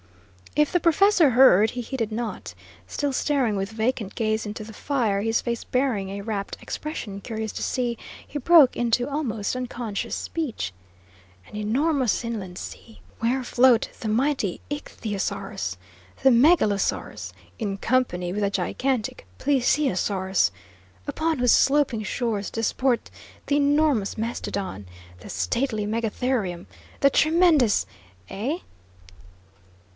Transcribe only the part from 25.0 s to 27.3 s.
the stately megatherium, the